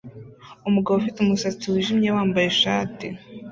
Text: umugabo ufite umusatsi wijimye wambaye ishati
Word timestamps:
umugabo 0.67 0.95
ufite 0.97 1.17
umusatsi 1.21 1.65
wijimye 1.73 2.09
wambaye 2.15 2.47
ishati 2.53 3.07